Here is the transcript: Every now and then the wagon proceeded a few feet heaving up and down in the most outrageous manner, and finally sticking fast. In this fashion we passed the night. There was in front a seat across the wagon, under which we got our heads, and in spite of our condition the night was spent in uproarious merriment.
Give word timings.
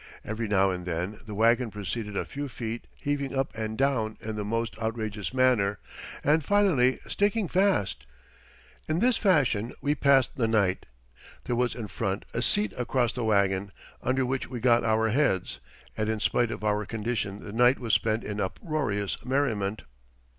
Every 0.25 0.47
now 0.47 0.71
and 0.71 0.87
then 0.87 1.19
the 1.27 1.35
wagon 1.35 1.69
proceeded 1.69 2.17
a 2.17 2.25
few 2.25 2.47
feet 2.49 2.87
heaving 3.03 3.37
up 3.37 3.53
and 3.55 3.77
down 3.77 4.17
in 4.19 4.35
the 4.35 4.43
most 4.43 4.75
outrageous 4.79 5.31
manner, 5.31 5.77
and 6.23 6.43
finally 6.43 6.97
sticking 7.07 7.47
fast. 7.47 8.07
In 8.89 8.97
this 8.97 9.17
fashion 9.17 9.73
we 9.79 9.93
passed 9.93 10.35
the 10.37 10.47
night. 10.47 10.87
There 11.43 11.55
was 11.55 11.75
in 11.75 11.87
front 11.87 12.25
a 12.33 12.41
seat 12.41 12.73
across 12.79 13.13
the 13.13 13.23
wagon, 13.23 13.71
under 14.01 14.25
which 14.25 14.47
we 14.49 14.59
got 14.59 14.83
our 14.83 15.09
heads, 15.09 15.59
and 15.95 16.09
in 16.09 16.19
spite 16.19 16.49
of 16.49 16.63
our 16.63 16.83
condition 16.87 17.43
the 17.45 17.53
night 17.53 17.77
was 17.77 17.93
spent 17.93 18.23
in 18.23 18.41
uproarious 18.41 19.23
merriment. 19.23 19.83